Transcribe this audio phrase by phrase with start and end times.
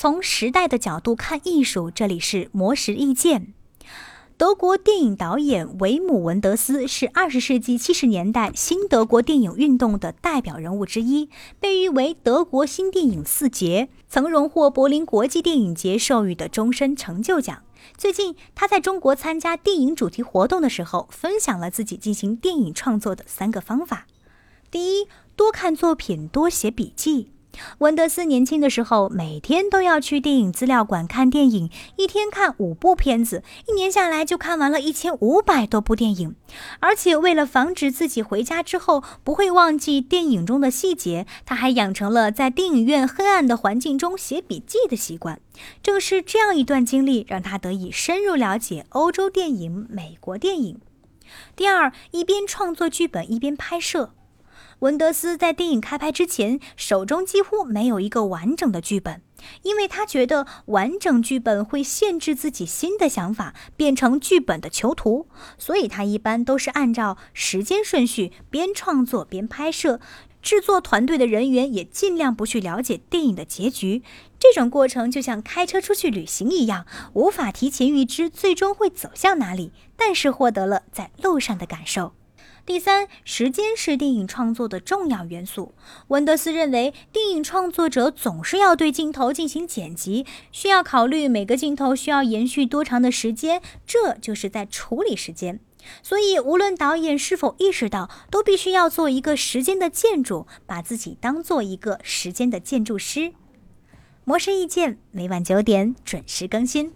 [0.00, 3.52] 从时代的角度看艺术，这里是魔石意见。
[4.38, 11.28] 德国电影导演维姆文德斯是二十世纪七十年代新德国电影运动的代表人物之一，
[11.60, 17.62] 被誉为德国新电影四杰，曾荣获柏林国际电影节授予的终身成就奖。
[17.98, 24.06] 最近，他在中国参加电影主题活动的时候，分享了自己进行电影创作的三个方法：
[24.70, 25.06] 第一，
[25.36, 27.32] 多看作品，多写笔记。
[27.78, 36.34] 文德斯年轻的时候，每天都要去电影资料馆看电影，一天看五部片子，一年下来就看完了一千五百多部电影。
[36.80, 45.40] 而且为了防止自己回家之后不会忘记电影中的细节，他还养成了在电影院黑暗的环境中写笔记的习惯。
[45.82, 50.80] 正是这样一段经历，让他得以深入了解欧洲电影、美国电影。
[51.54, 54.12] 第二，一边创作剧本，一边拍摄。
[54.80, 59.20] 文德斯在电影开拍之前，手中几乎没有一个完整的剧本，
[59.62, 65.28] 因为他觉得完整剧本会限制自己新的想法，变成剧本的囚徒。
[65.58, 70.00] 所以他一般都是按照时间顺序边创作边拍摄。
[70.40, 74.02] 制作团队的人员也尽量不去了解电影的结局。
[74.38, 82.14] 这种过程就像开车出去旅行一样，无法提前预知最终会走向哪里，但是获得了在路上的感受。
[82.70, 85.74] 第三，时间是电影创作的重要元素。
[86.06, 95.58] 文德斯认为，电影创作者总是要对镜头进行剪辑，需要考虑每个镜头需要延续多长的时间，这就是在处理时间。
[96.00, 103.32] 所以，无论导演是否意识到，都必须要做一个时间的建筑，把自己当做一个时间的建筑师。
[104.22, 106.92] 魔神意见每晚九点准时更新。